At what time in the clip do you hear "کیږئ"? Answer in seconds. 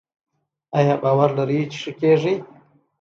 1.99-2.35